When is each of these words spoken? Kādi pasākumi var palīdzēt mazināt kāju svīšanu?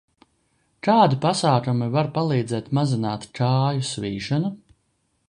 Kādi 0.87 1.19
pasākumi 1.25 1.89
var 1.97 2.09
palīdzēt 2.17 2.71
mazināt 2.79 3.29
kāju 3.41 3.85
svīšanu? 3.91 4.55